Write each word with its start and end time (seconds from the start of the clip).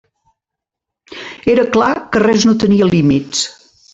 Era 1.53 1.67
clar 1.77 1.91
que 2.15 2.23
res 2.25 2.47
no 2.51 2.57
tenia 2.65 2.91
límits. 2.97 3.47